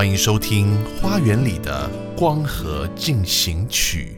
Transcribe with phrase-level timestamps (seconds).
[0.00, 1.86] 欢迎收听《花园里的
[2.16, 4.16] 光合进行曲》。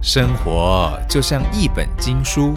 [0.00, 2.54] 生活就像一本经书，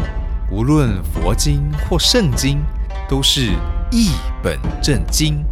[0.51, 2.61] 无论佛经或圣经，
[3.09, 3.53] 都是
[3.89, 4.11] 一
[4.43, 5.43] 本正经。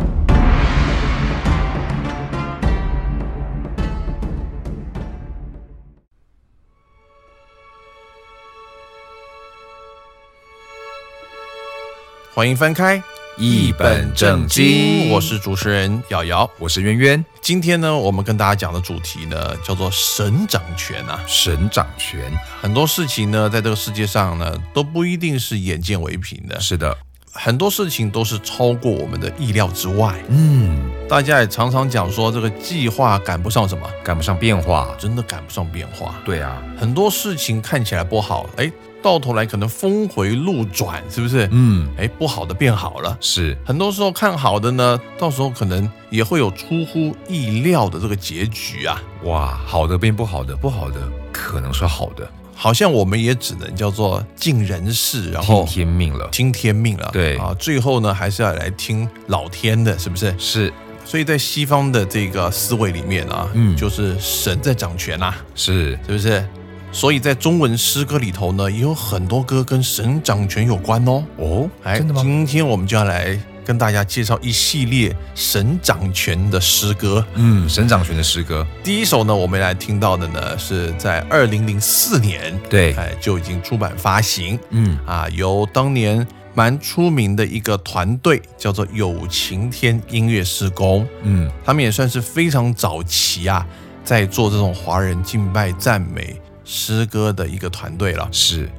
[12.41, 12.99] 欢迎翻开
[13.37, 16.49] 一本正经我是主持人瑶瑶。
[16.57, 21.23] 我是渊渊，今天呢，我们跟大家讲的主题呢，叫做神掌权啊。
[21.27, 22.33] 神掌权。
[22.59, 26.97] 很多事情呢，在这个世界上呢，都不一定是眼见为凭的，是的，
[27.31, 30.19] 很多事情都是超过我们的意料之外。
[30.29, 34.89] 嗯，大家也常常讲说，这个计划赶不上什么，赶不上变化。
[34.97, 36.15] 真的赶不上变化。
[36.25, 41.47] 对啊，很多事情看起来不好，哎，到头来可能峰回路转，是不是？
[41.51, 43.17] 嗯，哎，不好的变好了。
[43.19, 49.01] 是很多时候看好的呢，到时候可能也会有出乎意料的这个结局啊。
[49.23, 56.29] 哇，好的变不好的，不好的可能是好的，好像我们也只能叫做尽人事，然后听后天命了。
[56.31, 57.09] 听天命了。
[57.11, 60.33] 对啊，最后呢还是要来听老天的，是不是？
[60.37, 66.47] 是所以在西方的这个思维里面啊，嗯就是神在掌权啊，是，是不是？
[66.91, 71.23] 所以在中文诗歌里头呢，也有很多歌跟神掌权有关哦。
[71.37, 72.21] 哦，哎，真的吗？
[72.21, 77.25] 今天我们就要来跟大家介绍一系列神掌权的诗歌。
[77.35, 93.65] 嗯，神掌权的诗歌，第一首呢，我们来听到的呢，是在二零零四年，对，哎就已经出版发行嗯，啊，由当年蛮出名的一个团队叫做有晴天音乐施工，嗯，他们也算是非常早期啊，
[94.03, 96.35] 在做这种华人敬拜赞美
[96.73, 98.29] 诗歌的一个团队了。
[98.31, 98.69] 是，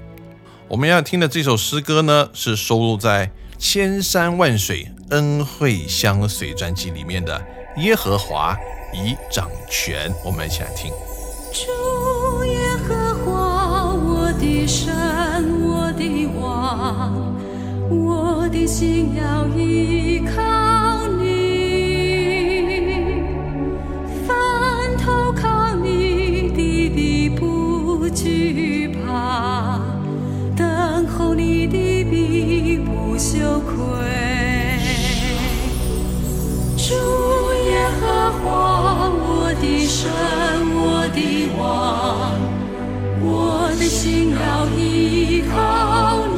[0.66, 3.26] 我们要听的这首诗歌呢，是收录在
[3.58, 7.38] 《千山万水恩惠相随》专辑里面的
[7.82, 8.56] 《耶和华
[8.94, 10.10] 已掌权》。
[10.24, 10.90] 我们一起来听。
[11.52, 14.90] 主耶和华，我的神，
[15.60, 17.36] 我的王，
[17.90, 21.52] 我的心要依靠你。
[24.26, 27.51] 凡投靠你的，必不
[28.14, 29.80] 惧怕；
[30.56, 33.72] 等候你的，必不羞愧。
[36.76, 36.94] 主
[37.64, 38.02] 耶和
[38.38, 38.46] 华，
[39.10, 39.24] 我
[39.60, 40.10] 的神，
[40.74, 40.80] 我
[41.14, 41.18] 的
[41.58, 41.60] 王，
[43.20, 43.26] 我
[43.78, 44.40] 的心要
[44.76, 44.78] 依
[45.50, 45.54] 靠
[46.26, 46.31] 你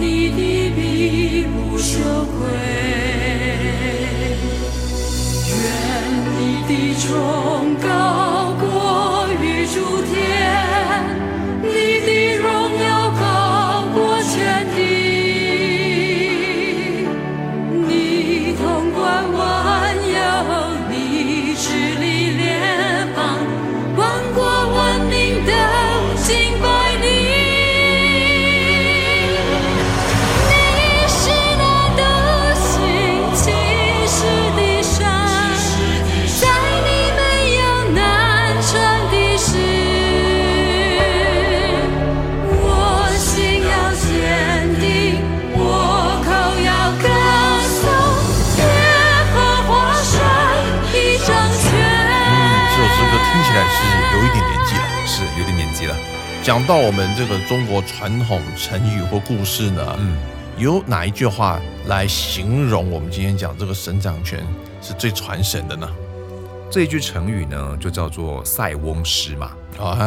[0.00, 2.38] 你的，臂不羞愧。
[5.52, 5.54] 愿
[6.38, 7.86] 你的崇高
[53.50, 55.06] 起来是有一点年纪了。
[55.06, 55.96] 是有点年纪了。
[56.40, 60.16] 讲到我们这个中国传统成语或故事呢，嗯，
[60.56, 64.38] 有哪一句话来形容我们今天讲这个神掌权
[64.80, 65.88] 是最传神的呢？
[66.70, 69.46] 这一句成语呢，就叫做塞翁失马。
[69.84, 69.98] 啊，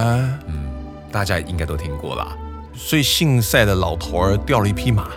[0.48, 0.72] 嗯，
[1.12, 2.38] 大家应该都听过啦。
[2.74, 5.10] 所以姓塞的老头儿掉了一匹马。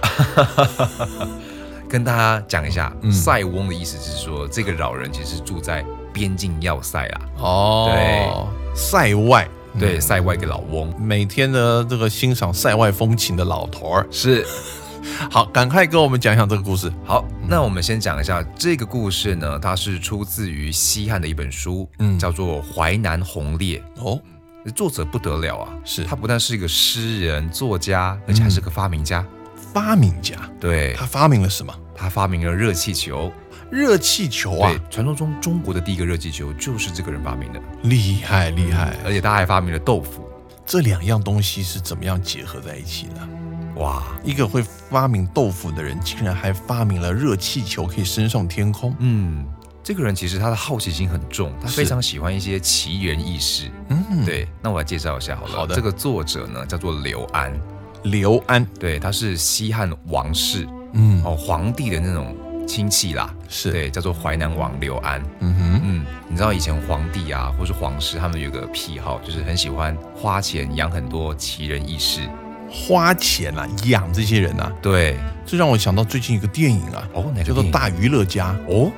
[1.89, 5.85] 跟大家讲一下，嗯塞翁的意思就是说，这个老人其实住在
[6.17, 7.21] 边境要塞啦。
[7.37, 9.47] 哦，塞外，
[9.79, 10.91] 对，塞外一个老翁。
[10.99, 14.47] 每天呢这个欣赏塞外风情的老头儿，是。
[15.31, 16.91] 好，赶快跟我们讲一讲这个故事。
[17.05, 22.19] 好，那我们先讲一下这个故事呢，它是出自于西汉的一本书，嗯。
[22.19, 23.83] 叫做《淮南红烈》。
[24.03, 24.19] 哦，
[24.75, 26.03] 作者不得了啊，是。
[26.05, 29.25] 他不但是一个诗人、作家，而且还是个发明家。
[29.75, 30.95] 发明家，对。
[30.95, 31.73] 他发明了什么？
[31.95, 33.31] 他发明了热气球。
[33.71, 38.97] 热气球啊对，，传说中中国的第一个热气球就是这个人发明的，厉害厉害！
[39.05, 40.25] 而且他还发明了豆腐。
[40.65, 43.29] 这两样东西是怎么样结合在一起的？
[43.81, 48.95] 哇，一个会发明豆腐的人，竟然还发明了热气球，可以升上天空。
[49.01, 49.45] 嗯，
[49.83, 53.71] 这个人其实他的好奇心很重，他非常喜欢一些奇人异事。
[53.91, 55.53] 嗯，，对，那我来介绍一下好了。
[55.53, 57.53] 好的这个作者呢叫做刘安，
[58.05, 62.35] 刘安，对，他是西汉王室嗯，哦皇帝的那种
[62.67, 65.23] 亲戚啦，是，，对，叫做淮南王刘安。
[65.41, 72.21] 嗯哼，嗯，你知道以前皇帝啊，或是皇室，他们有个癖好，就是很喜欢花钱养很多奇人异士。
[72.69, 75.17] 花钱啊，养这些人啊，对，
[75.47, 78.53] 这让我想到最近一个电影啊，哦，哪个叫做《大娱乐家》。
[78.67, 78.91] 哦，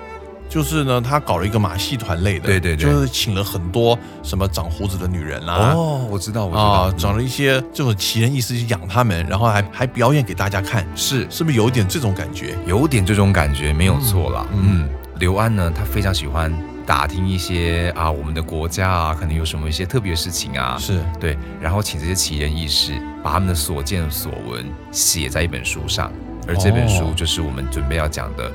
[0.49, 2.91] 就是呢，他搞了一个马戏团类的，对对对。
[2.91, 11.27] 就是请了很多什么长胡子的女人啦、哦，我知道，我知道，啊，长了一些这种奇人异事去养他们，然后还还表演给大家看，是。
[11.31, 12.57] 是不是有点这种感觉？
[12.67, 14.47] 有点这种感觉，没有错啦。
[14.53, 16.53] 嗯嗯，刘安呢，他非常喜欢
[16.87, 26.11] 打听一些啊，我们的国家啊，可能有什么一些特别的事情啊，是，对，然后请这些奇人异事，把他们的所见所闻写在一本书上，
[26.47, 26.89] 而这本哦。
[26.89, 28.49] 书就是我们准备要讲的《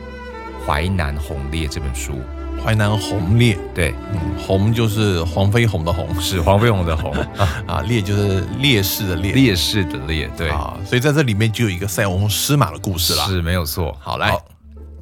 [0.65, 2.21] 淮南红烈》这本书。
[2.63, 7.11] 淮南红烈，对，嗯，红就是黄飞鸿的红，是黄飞鸿的红，
[7.67, 13.25] 啊，烈就是烈士的烈，烈士的烈，对，啊，所以在这里面就有一个塞翁失马的故事啦。
[13.25, 13.97] 是没有错。
[13.99, 14.37] 好来。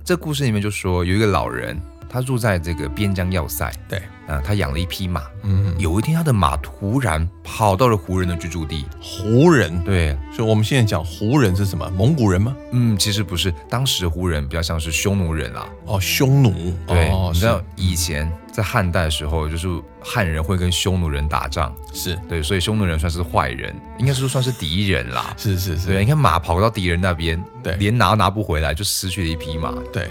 [0.04, 1.80] 这故事里面就说有一个老人，
[2.12, 3.98] 他住在这个边疆要塞，对，
[4.28, 5.24] 啊、他养了一匹马。
[5.44, 8.86] 嗯，有一天，他的马突然跑到了胡人的居住地。
[9.02, 11.90] 胡人，对，所以我们现在讲胡人是什么？
[11.92, 12.54] 蒙古人吗？
[12.74, 15.66] 嗯，其实不是，当时的胡人比较像是匈奴人啦。
[15.86, 19.70] 哦，匈奴，对，哦，你知道以前在汉代的时候，就是
[20.04, 25.34] 汉人会跟匈奴人打仗，是对，所以匈奴人算是坏人，应该是说算是敌人啦。
[25.38, 29.74] 是是是，对，你看马跑到敌人那边，对连拿都拿不回来，就失去了一匹马。
[29.94, 30.10] 对，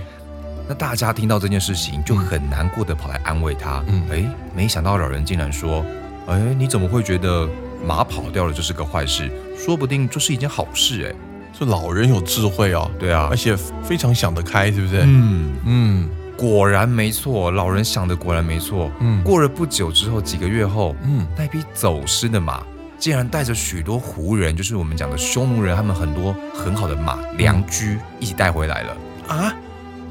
[0.70, 3.82] 那大家听到这件事情就很难过的跑来安慰他。
[3.88, 5.84] 嗯嗯，哎，没想到老人竟然说
[6.30, 7.48] ：“哎，你怎么会觉得
[7.84, 9.28] 马跑掉了就是个坏事？
[9.58, 11.14] 说不定这是一件好事。”哎，
[11.52, 15.00] 这老人有智慧哦，对啊而，且非常想得开，是不是？
[15.04, 18.92] 嗯，嗯果然没错，老人想的果然没错。
[19.00, 22.62] 嗯过了不久之后，几个月后，嗯，那匹走失的马
[22.96, 28.96] 竟然带着许多胡人，就是我们讲的匈奴人，他们很多很好的马良驹一起带回来了。
[29.26, 29.52] 啊，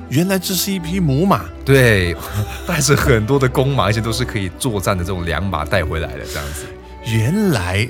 [0.10, 2.16] 原来这是一匹母马，对，
[2.68, 6.66] 带着很多的公马，而且都是可以作战的这种良马带回来的，这样子。
[7.06, 7.88] 原来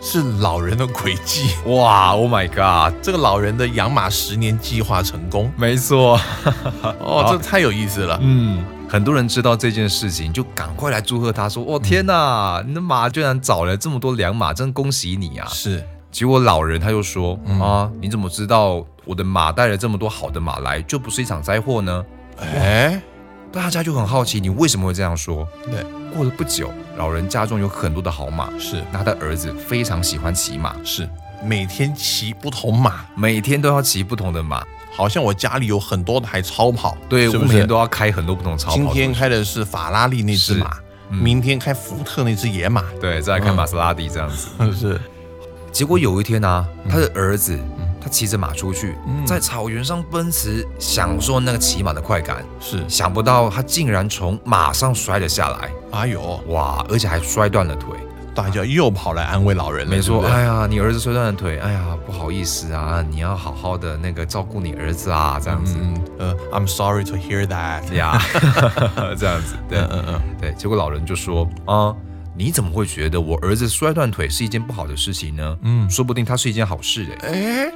[0.00, 1.50] 是老人的诡计。
[1.66, 2.94] 哇，Oh my god！
[3.02, 6.18] 这个老人的养马十年计划成功没错，
[6.82, 8.18] 哦，这太有意思了。
[8.22, 17.60] 嗯，很多人知道这件事情，就赶快来祝贺他，说：“哦天哪，你的马居然找了这么多良马，真恭喜你啊是，！”结果老人他就说：“嗯。
[17.60, 22.04] 啊，你怎么知道我的马带了这么多好的马来，就不是一场灾祸呢？
[22.38, 23.00] 哎，？”
[23.52, 25.44] 大家就很好奇，你为什么会这样说？
[25.64, 25.84] 对，
[26.14, 28.84] 过了不久，老人家中有很多的好马，是。
[28.92, 31.08] 那他的儿子非常喜欢骑马，是，
[31.42, 37.42] 每天骑不同马，每天都要骑不同的马，好像我家里有很多台超跑，对，是不是？
[37.42, 38.76] 我每天都要开很多不同的超跑。
[38.76, 40.76] 今天开的是法拉利那只马，
[41.08, 41.18] 嗯。
[41.18, 44.48] 明天开福特那只野马，对，再来看玛莎拉蒂这样子。
[44.72, 45.00] 是
[45.72, 47.58] 结果有一天啊，他的儿子
[48.00, 52.44] 他骑着马出去，嗯在草原上奔驰，享受那个骑马的快感。
[52.60, 56.84] 是，想不到他竟然从马上摔了下来，哎呦，哇！
[56.88, 57.90] 而且还摔断了腿。
[58.32, 65.76] 大家又跑来安慰老人了，没错，哎呀，你儿子摔断了腿，哎呀，不好意思啊，你要好好的那个照顾你儿子啊，这样子。
[65.78, 68.20] 嗯呃，I'm sorry to hear that，呀，
[69.18, 71.94] 这样子，对，嗯嗯嗯，对，结果老人就说啊，
[72.40, 75.58] 你怎么会觉得我儿子摔断腿是一件不好的事情呢？
[75.60, 75.90] 嗯。
[75.90, 77.72] 说不定它是一件好事哎，哎，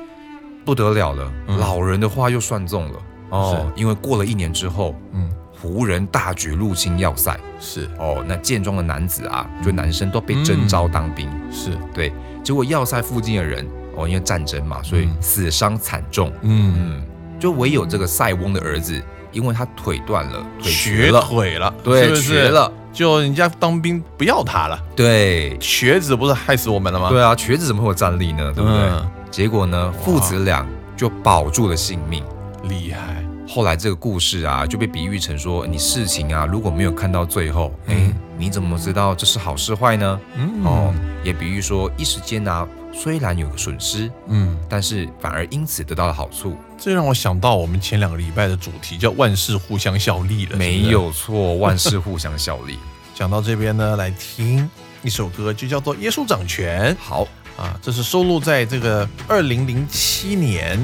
[0.65, 1.59] 不得了了，嗯。
[1.59, 2.99] 老人的话又算中了。
[3.29, 5.31] 哦，因为过了一年之后，嗯，
[5.61, 7.39] 湖人大举入侵要塞。
[7.61, 7.91] 是。
[7.99, 12.11] 哦，那健壮的男子啊，就男生都被征召当兵，是，对，
[12.43, 15.17] 结果要塞附近的人哦，因为战争嘛，所以嗯。
[15.21, 17.05] 死伤惨重，嗯，嗯，
[17.39, 18.99] 就唯有这个塞翁的儿子，
[19.31, 25.59] 因为他腿断了，腿瘸瘸了，腿了，对瘸了，就人家当兵不要他了，对。
[25.59, 27.09] 瘸子不是害死我们了吗？
[27.11, 28.53] 对啊，瘸子怎么会有战力呢？
[28.55, 28.79] 对不对？
[28.79, 30.65] 嗯结果呢，父子俩
[30.97, 32.23] 就保住了性命。
[32.69, 40.21] 厉害，后来这个故事啊，就被比喻成说，你事情啊，如果没有看到最后，哎、嗯你怎么知道这是好是坏呢？
[40.37, 46.57] 嗯哦，也比喻说，一时间啊，虽然有个损失，嗯，但是反而因此得到了好处。
[46.79, 52.79] 这让我想到我们前两个礼拜的主题叫万事互相效力了，没有错，万事互相效力。
[53.15, 54.69] 讲到这边呢，来听
[55.03, 57.27] 一首歌，就叫做《耶稣掌权好，》
[57.63, 60.79] 啊，这是收录在这个二零零七年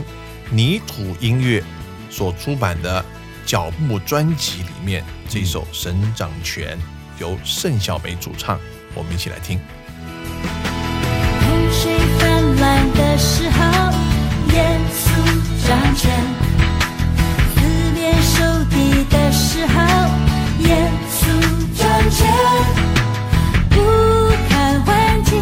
[0.50, 1.62] 泥土音乐
[2.10, 3.04] 所出版的
[3.46, 6.76] 脚步专辑里面这一首《神掌权》，
[7.20, 8.60] 由盛小梅主唱，
[8.94, 9.58] 我们一起来听。
[13.00, 13.58] 的时候，
[14.52, 15.08] 耶稣
[15.66, 16.10] 掌权；
[17.54, 17.58] 四
[17.94, 19.74] 面受敌的时候，
[20.68, 20.68] 耶
[21.10, 21.18] 稣
[21.78, 21.80] 掌
[22.10, 22.18] 权。
[23.70, 23.76] 不
[24.48, 25.40] 看环境，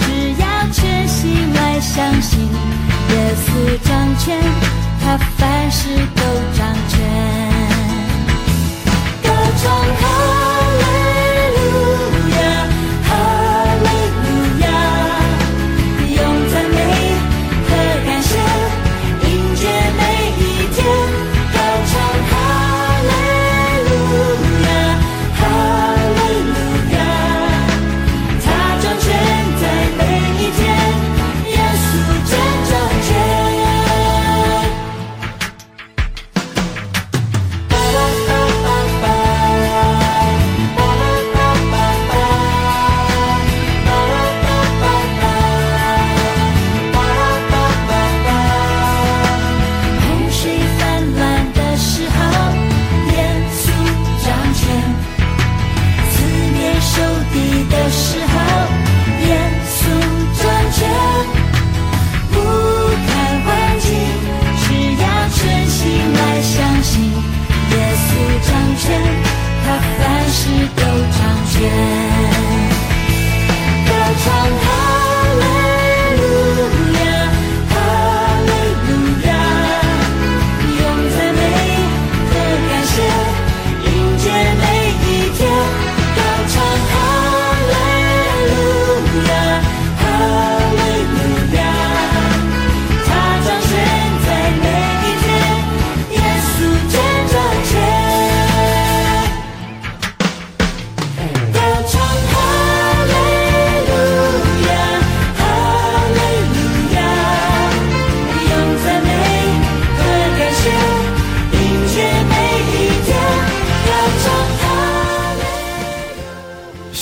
[0.00, 0.06] 只
[0.42, 2.40] 要全心来相信，
[3.10, 3.14] 耶
[3.44, 3.46] 稣
[3.88, 4.36] 掌权，
[5.00, 6.22] 他凡事都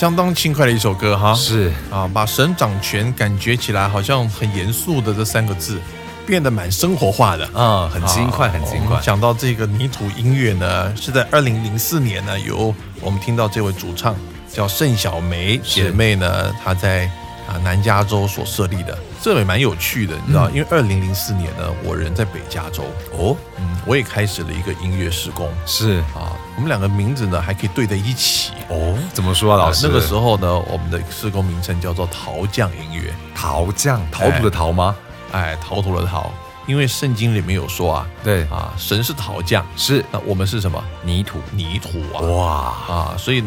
[0.06, 5.80] 相当轻快的一首歌哈，是啊，把神掌权感觉起来好像很严肃的这三个字，
[6.25, 7.44] 变得蛮生活化的。
[7.52, 9.02] 啊，很轻快，啊很轻快我们。
[9.02, 14.14] 讲到这个泥土音乐呢，是在二零零四年呢，由我们听到这位主唱
[14.48, 17.06] 叫盛小梅姐妹呢，她在
[17.48, 25.99] 啊南加州所设立的，这也蛮有趣的，你知道，因为二零零四年呢，我人在北加州，哦，嗯，我也开始了一个音乐施工是。
[26.14, 28.52] 啊，我们两个名字呢还可以对在一起。
[28.68, 29.87] 哦，怎么说啊，老师？
[29.87, 34.96] 那个时候呢，我们的施工名称叫做陶匠音乐，陶匠，陶土的陶吗？
[35.32, 36.30] 哎，陶土的陶，
[36.66, 40.04] 因为圣经里面有说啊，对，啊，神是陶匠，是。
[40.12, 40.82] 那我们是什么？
[41.02, 41.40] 泥土。
[41.50, 43.42] 泥土啊，哇，啊，所以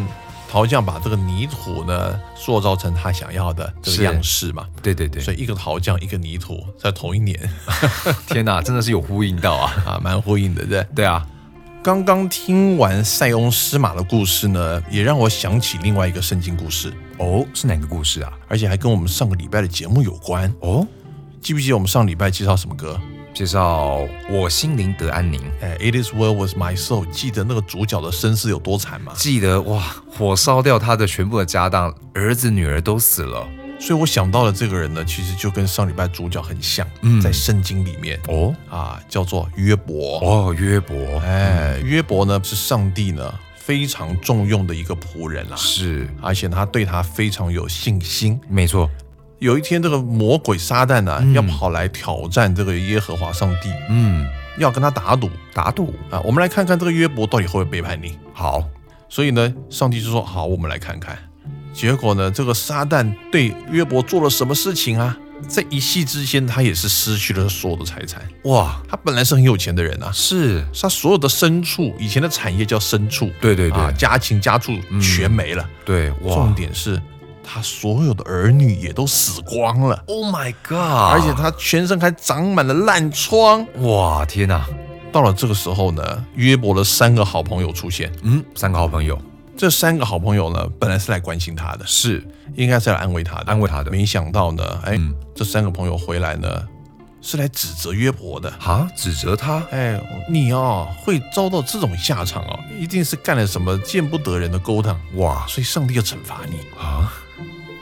[0.52, 4.66] 陶匠把这个泥土呢塑造成他想要的这个样式嘛。
[4.82, 7.38] 对对对，所以一个陶匠，一个泥土，在同一年
[8.26, 9.72] 天哪，真的是有呼应到啊！
[9.86, 10.84] 啊，蛮呼应的，对？
[10.96, 11.24] 对啊，
[11.84, 18.34] 刚刚听完塞翁失马的故事呢，也让我想起另外一个圣经故事，哦，是哪个故事啊？
[18.48, 20.52] 而且还跟我们上个礼拜的节目有关。
[20.62, 20.88] 哦，
[21.42, 23.00] 记不记得我们上礼拜介绍什么歌？
[23.34, 25.42] 介绍我心灵得安宁。
[25.62, 27.10] 哎，It is well with my soul。
[27.10, 29.14] 记得那个主角的身世有多惨吗？
[29.16, 33.48] 记得哇，火烧掉他的全部的家当，儿子女儿都死了。
[33.80, 40.20] 所以我想到了这个人呢，其实就跟上礼拜主角很像，嗯在圣经里面哦啊，叫做约伯。
[40.20, 48.38] 哦，约伯，哎，约伯呢是上帝呢非常重用的一个仆人啦，是而且他对他非常有信心。
[48.50, 48.90] 没错。
[49.40, 54.28] 有一天，这个魔鬼撒旦呢、要跑来挑战这个耶和华上帝，嗯，
[54.58, 56.20] 要跟他打赌打赌啊。
[56.22, 58.20] 我们来看看这个约伯到底会不会背叛你。
[58.34, 58.62] 好，
[59.08, 61.18] 所以呢，上帝就说：“好，我们来看看。”
[61.74, 65.18] 结果呢，这个撒旦对约伯做了什么事情啊？
[65.48, 68.22] 在一夕之间，他也是失去了所有的财产。
[68.44, 75.66] 哇，他本来是很有钱的人啊，是，他所有的牲畜，以前的产业叫牲畜，对对对啊，家禽家畜全没了。
[75.86, 77.02] 对，重点是，
[77.52, 80.78] 他所有的儿女也都死光了，，Oh my God！
[81.12, 83.66] 而且他全身还长满了烂疮。
[83.82, 84.64] 哇，天哪，
[85.12, 89.20] 到了这个时候呢，约伯的三个好朋友出现，嗯，三个好朋友，
[89.58, 92.24] 这三个好朋友呢，本来是来关心他的，是。
[92.56, 93.90] 应该是来安慰他的，安慰他的。
[93.90, 95.16] 没想到呢，哎，嗯。
[95.34, 96.48] 这三个朋友回来呢，
[97.22, 98.50] 是来指责约伯的。
[98.60, 99.64] 啊，指责他？
[99.72, 100.00] 哎，
[100.30, 105.46] 你哦会遭到这种下场哦，一定是干了什么见不得人的勾当，哇。
[105.48, 106.58] 所以上帝要惩罚你。
[106.80, 107.12] 啊，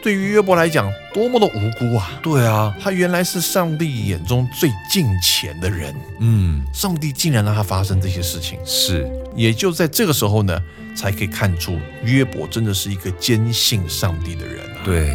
[0.01, 2.11] 对于约伯来讲，多么的无辜啊！
[2.21, 9.09] 对啊，他原来是上帝眼中最敬虔的人，嗯，上帝竟然让他发生这些事情，是。
[9.35, 10.59] 也就在这个时候呢，
[10.95, 15.13] 才可以看出约伯真的是一个坚信上帝的人啊。，对，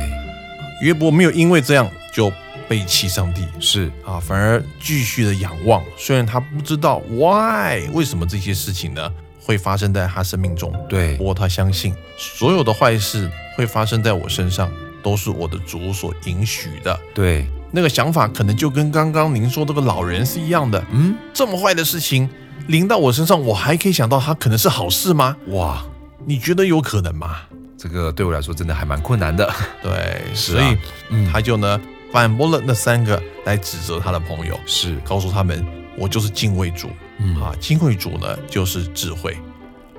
[0.83, 2.33] 约伯没有因为这样就
[2.73, 5.85] 背弃上帝是啊，反而继续的仰望。
[5.99, 9.13] 虽然他不知道 why 为什么这些事情呢
[9.45, 16.99] 会发生在他生命中，对不过他相信所有的坏事会发生在我身上，都是我的主所允许的。
[17.13, 20.83] 对，那个想法可能就跟刚刚您说这个老人是一样的。
[20.93, 22.27] 嗯，这么坏的事情
[22.69, 25.37] 临到我身上，我还可以想到它可能是好事吗？
[25.49, 25.85] 哇，
[26.25, 27.37] 你觉得有可能吗？
[27.77, 29.53] 这个对我来说真的还蛮困难的，
[29.83, 30.79] 对， 所以、
[31.11, 31.79] 嗯他就呢
[32.13, 35.65] 反驳了那三个来指责他的朋友，是，告诉他们
[35.97, 36.89] 我就是敬畏主，
[37.19, 39.37] 嗯啊，敬畏主呢就是智慧，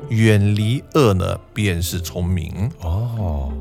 [0.09, 2.69] 远离恶呢便是聪明。
[2.81, 3.51] 哦，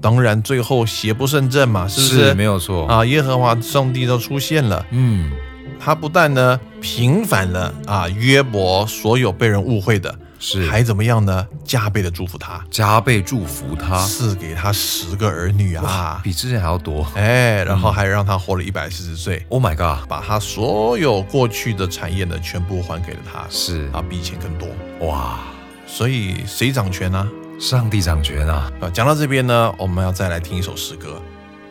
[0.00, 2.34] 当然最后邪不胜正嘛，是不是？
[2.34, 4.84] 没有错，啊，耶和华上帝都出现了。
[4.90, 5.30] 嗯，
[5.78, 10.68] 他不但呢平反了啊约伯所有被人误会的，是。
[10.68, 11.46] 还怎么样呢？
[11.64, 16.20] 加倍的祝福他，加倍祝福他，赐给他十个儿女啊！
[16.24, 17.06] 比之前还要多。
[17.14, 23.88] 哎，然后还让他活了一百四十岁，，Oh my god，把他所有过去的产业呢全部还给了他，是。
[23.92, 24.66] 啊，比以前更多。
[25.06, 25.38] 哇，
[25.86, 27.28] 所以谁掌权呢？
[27.60, 31.20] 上帝掌权啊，啊，讲到这边呢，我们要再来听一首诗歌，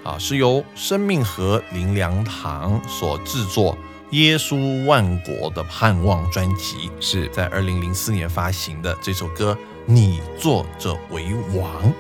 [0.04, 3.76] 啊，是由生命河林良堂所制作。
[4.12, 7.28] 耶稣万国的盼望专辑是。
[7.30, 9.54] 在二零零四年发行的这首歌
[9.86, 11.94] 《你坐着为王》，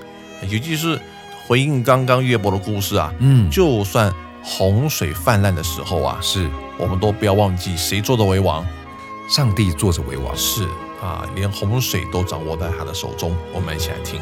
[0.49, 0.99] 尤其是
[1.47, 4.13] 回应刚刚约伯的故事啊，嗯，就算
[4.43, 6.49] 洪水泛滥的时候啊，是。
[6.77, 8.65] 我们都不要忘记谁坐着为王，
[9.29, 10.63] 上帝坐着为王，是
[11.01, 13.35] 啊，连洪水都掌握在他的手中。
[13.53, 14.19] 我们一起来听。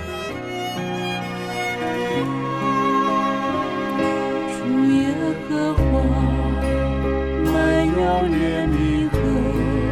[8.27, 9.15] 怜悯和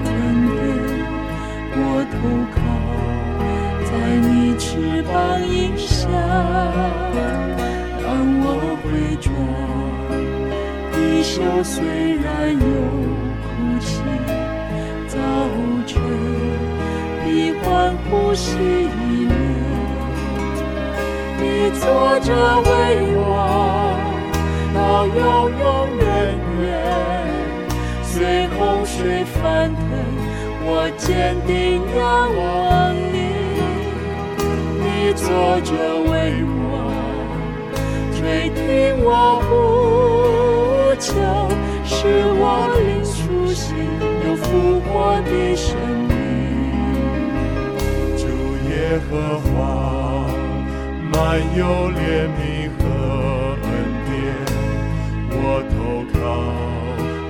[0.05, 0.11] 恩
[0.51, 0.63] 典，
[1.77, 1.79] 我
[2.11, 2.15] 投
[2.53, 2.57] 靠
[3.85, 3.89] 在
[4.27, 4.63] 你翅
[5.03, 5.13] 膀
[5.47, 6.07] 荫下，
[8.01, 8.05] 当
[8.41, 8.47] 我
[8.83, 8.85] 回
[9.21, 9.25] 转。
[10.91, 11.75] 地球虽
[12.17, 12.65] 然有
[13.41, 13.45] 哭
[13.79, 13.89] 泣，
[15.07, 15.13] 早
[15.85, 15.93] 晨
[17.23, 17.25] 必
[17.61, 17.63] 欢
[18.09, 19.33] 呼喜乐。
[21.37, 21.43] 你
[21.79, 21.83] 坐
[22.21, 22.29] 着
[22.61, 22.69] 为
[23.17, 23.25] 王，
[24.73, 25.15] 到永
[25.59, 25.63] 永
[25.97, 26.44] 远远。
[28.25, 29.85] 随洪水翻腾，
[30.65, 32.01] 我坚定仰
[32.35, 32.41] 望
[33.13, 33.15] 你。
[34.81, 35.23] 你坐
[35.61, 35.69] 着
[36.09, 36.11] 为
[36.57, 36.89] 我，
[38.15, 38.57] 垂听
[39.05, 39.07] 我
[39.45, 39.53] 呼
[40.99, 41.13] 求，
[41.85, 41.93] 使
[42.41, 42.43] 我
[42.79, 43.77] 灵苏醒，
[44.25, 46.11] 有复活的生命。
[48.17, 48.25] 主
[48.71, 48.73] 耶
[49.07, 49.53] 和华，
[51.13, 51.15] 满
[51.55, 51.61] 有
[51.91, 52.83] 怜悯和
[53.61, 53.69] 恩
[54.09, 54.09] 典，
[55.29, 55.37] 我
[55.69, 55.77] 投
[56.11, 56.17] 靠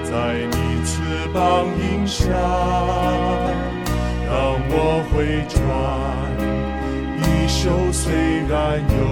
[0.06, 0.10] 在
[0.52, 0.55] 你
[1.36, 2.32] 膀荫下，
[4.26, 4.32] 当
[4.72, 5.60] 我回转。
[7.20, 8.04] 衣袖虽
[8.48, 9.04] 然有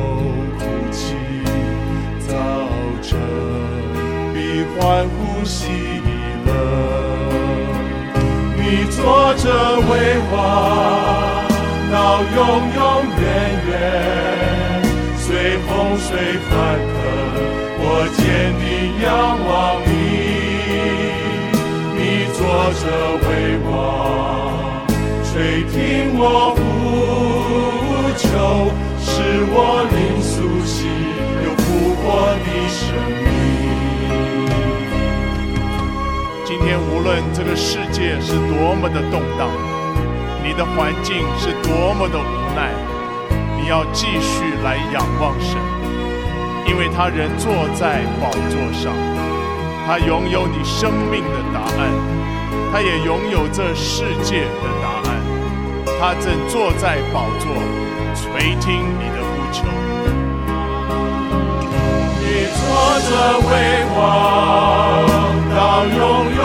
[0.57, 1.03] 哭泣，
[2.25, 2.31] 早
[3.01, 3.19] 晨
[4.33, 5.67] 必欢呼喜
[6.45, 6.49] 乐。
[8.55, 9.43] 你坐着
[9.89, 9.91] 为
[10.31, 10.33] 王，
[11.91, 12.39] 到永
[12.73, 12.81] 永
[13.19, 13.21] 远
[13.67, 13.69] 远。
[15.17, 15.27] 随
[15.67, 16.07] 洪水
[16.49, 16.51] 翻
[16.87, 16.95] 腾，
[17.79, 18.23] 我坚
[18.61, 18.63] 定
[19.03, 19.11] 仰
[19.45, 19.51] 望
[19.85, 19.91] 你。
[22.53, 22.85] 你坐着
[23.25, 24.85] 为王，
[25.23, 25.73] 垂听
[26.19, 26.61] 我呼
[28.15, 28.69] 求，
[29.01, 29.09] 使
[29.49, 29.57] 我
[29.89, 30.85] 灵苏醒，
[31.43, 32.05] 有复活
[32.45, 32.77] 的生
[33.23, 33.25] 命。
[36.45, 39.49] 今天无论这个世界是多么的动荡，
[40.43, 42.69] 你的环境是多么的无奈，
[43.59, 45.57] 你要继续来仰望神，
[46.67, 48.93] 因为他仍坐在宝座上，
[49.87, 51.89] 他拥有你生命的答案，
[52.71, 55.21] 他也拥有这世界的答案，
[55.99, 57.47] 他正坐在宝座，
[58.15, 59.63] 垂听你的呼求。
[62.19, 62.25] 你
[62.57, 62.61] 坐
[63.07, 63.11] 着
[63.47, 63.51] 为
[63.95, 63.99] 王，
[65.55, 66.01] 到永永
[66.35, 66.42] 远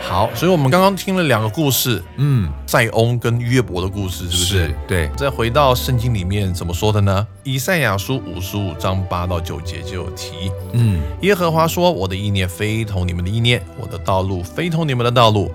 [0.00, 4.74] 好，所以我们刚刚听了两个故事，嗯，赛翁跟约伯的故事，是不是？
[4.88, 5.08] 对。
[5.16, 7.24] 再回到圣经里面怎么说的呢？
[7.44, 15.52] 以赛亚书五十五章八到九节就有提，嗯，耶和华说：“我的意念非同你们的意念，我的道路非同你们的道路。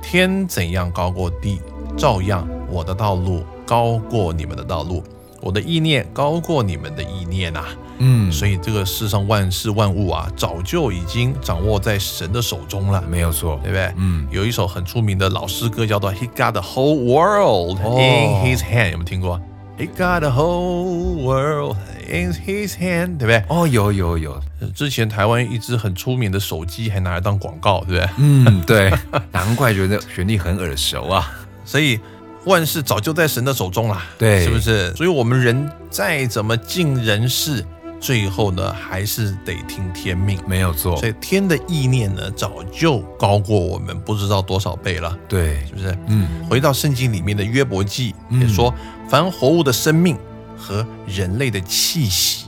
[0.00, 1.60] 天怎样高过地，
[1.96, 5.02] 照样我的道路高过你们的道路。”
[5.44, 7.66] 我的意念高过你们的意念啊！
[7.98, 13.92] 嗯，所以这个世上万事万物啊，早就已经掌握在神的手中了。”没有错对，不对？
[13.98, 19.38] 嗯有一首很出名的老诗歌叫做《He Got the Whole World 哦 in His Hand》，有没有听过
[19.78, 21.76] ？He got the whole world
[22.08, 23.44] in His hand，对不对？
[23.48, 24.40] 哦，有有有，
[24.74, 28.08] 之前台湾一只很出名的手机还拿来当广告，对不对？
[28.18, 28.92] 嗯，对，
[29.30, 31.30] 难怪觉得旋律很耳熟啊。
[31.66, 31.98] 所以
[32.46, 34.94] 万事早就在神的手中啦，对是不是？
[34.94, 37.64] 所以我们人再怎么尽人事，
[38.00, 40.38] 最后呢还是得听天命。
[40.46, 45.98] 没有错所，以天的意念呢，早就高过我们不知道多少倍了，对是，不是？
[46.08, 48.74] 嗯，回到圣经里面的约伯记嗯也说，
[49.08, 50.18] 凡活物的生命
[50.56, 52.46] 和人类的气息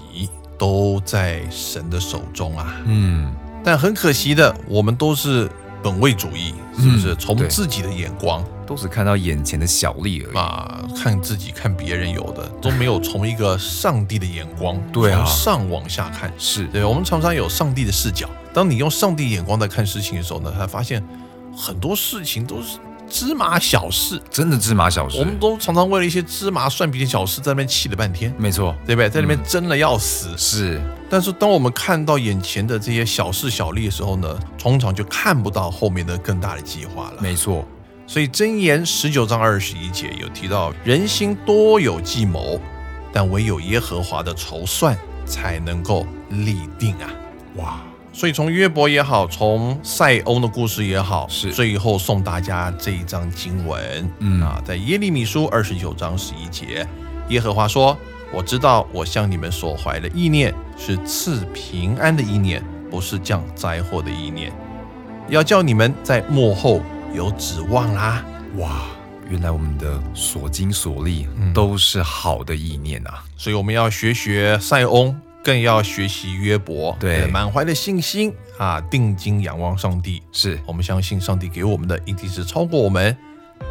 [0.59, 2.77] 都在神的手中啊。
[2.85, 3.33] 嗯，
[3.65, 5.51] 但很可惜的，我们都是
[5.87, 7.13] 本位主义，是不是？
[7.13, 10.37] 嗯从对自己的眼光都是看到眼前的小利而已。
[10.37, 16.33] 啊，看自己看别人有的，都没有从一个上帝的眼光， 对啊从上往下看。
[16.37, 18.29] 是，对，我们常常有上帝的视角。
[18.53, 21.01] 当你用上帝眼光在看事情的时候呢，才发现
[21.57, 24.21] 很多事情都是芝麻小事。
[24.29, 25.25] 真的芝麻小事我。
[25.25, 29.09] 们都常常为了一些芝麻蒜皮的小事在那边气了半天，没错，对不对？
[29.09, 30.37] 在那边争了要死。
[30.37, 37.19] 是，但是当我们看到眼前的这些小事小利的时候呢，通常就看不到后面的更大的计划了。
[37.21, 37.65] 没错，
[38.07, 42.61] 所以箴言十九章二十一节有提到，人心多有计谋，
[43.13, 47.11] 但唯有耶和华的筹算才能够立定啊。
[47.55, 47.81] 哇，
[48.13, 51.53] 所以从约伯也好，从塞翁的故事也好，是。
[51.53, 54.43] 最后送大家这一章经文，嗯。
[54.43, 56.87] 啊，在耶利米书二十九章十一节，
[57.29, 57.97] 耶和华说
[58.33, 64.53] ：“我知道我向你们所怀的意念是赐平安的意念，不是降灾祸的意念，
[65.29, 66.83] 要叫你们在幕后
[67.15, 68.25] 有指望啦。
[68.57, 68.83] 哇，
[69.29, 83.17] 原来我们的所经所历嗯都是好的意念啊。”所以我们要学学塞翁，更要学习约伯，对呃满怀的信心啊，定睛仰望上帝，是，我们相信上帝给我们的一定是超过我们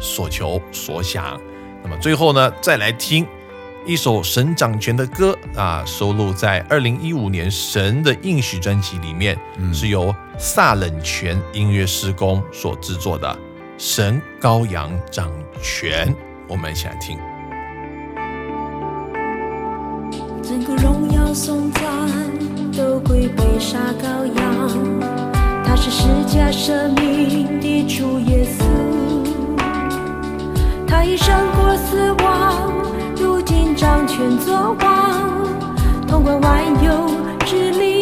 [0.00, 1.38] 所求所想。
[1.82, 3.26] 那么最后呢，再来听
[3.86, 13.28] 一首神掌权的歌啊，收录在二零一五年《神的应许》专辑里面，嗯是由萨冷泉音乐施工所制作的
[13.78, 15.30] 《神羔羊掌
[15.62, 16.08] 权》，
[16.48, 17.16] 我们一起来听。
[20.42, 21.82] 整个荣耀颂赞
[22.76, 24.68] 都归被杀羔羊，
[25.64, 28.64] 他是释迦生命的主耶稣，
[30.88, 32.72] 他已胜过死亡，
[33.46, 35.12] 紧张全作罢，
[36.06, 37.08] 通关万有
[37.46, 37.95] 之力。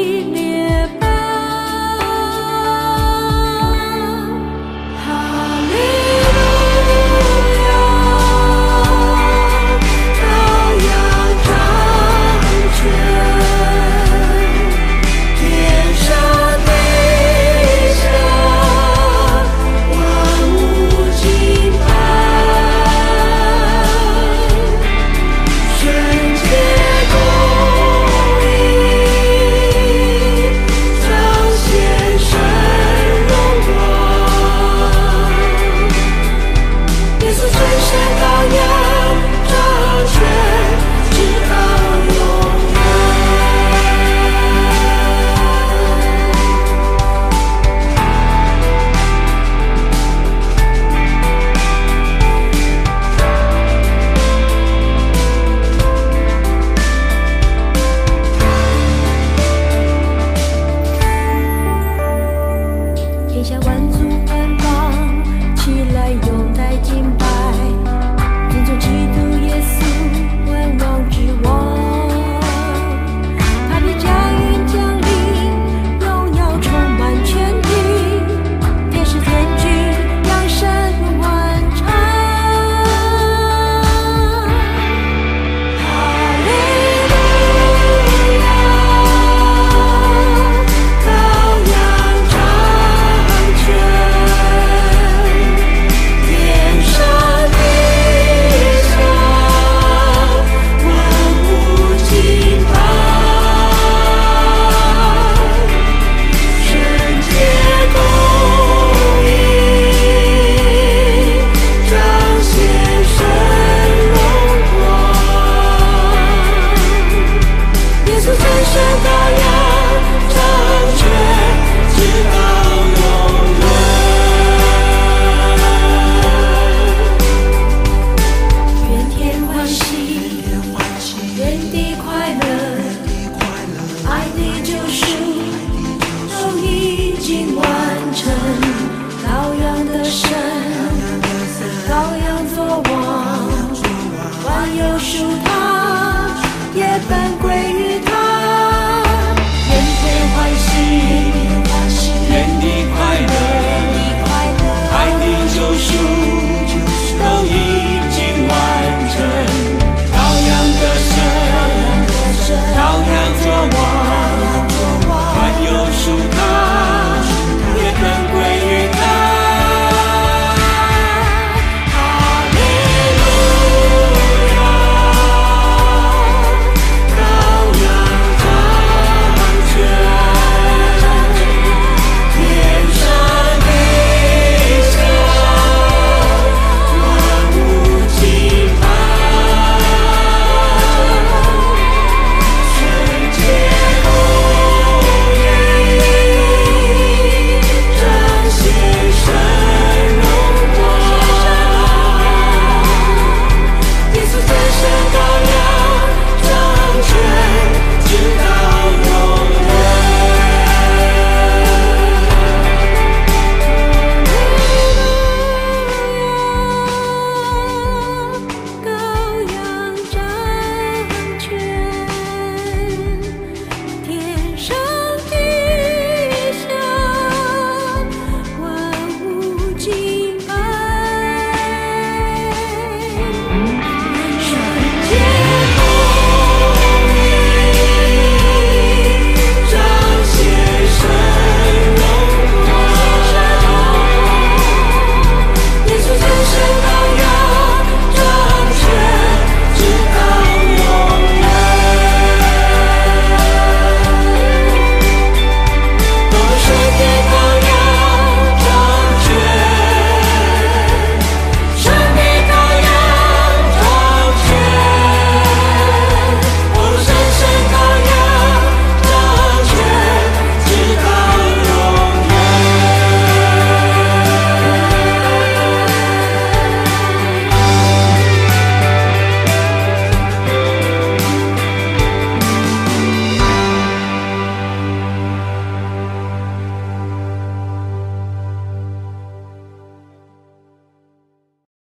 [138.24, 140.53] 高照的山